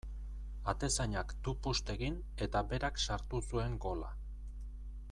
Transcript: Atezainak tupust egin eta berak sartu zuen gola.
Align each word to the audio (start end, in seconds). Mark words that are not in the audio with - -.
Atezainak 0.71 1.35
tupust 1.49 1.91
egin 1.95 2.17
eta 2.47 2.65
berak 2.73 3.01
sartu 3.07 3.45
zuen 3.51 3.79
gola. 3.87 4.13